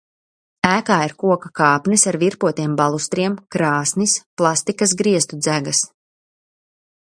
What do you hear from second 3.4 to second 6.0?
krāsnis, plastiskas griestu dzegas.